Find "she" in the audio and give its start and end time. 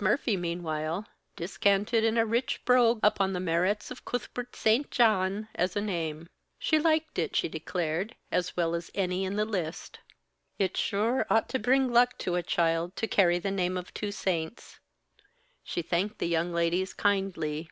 6.58-6.78, 7.36-7.46, 15.62-15.82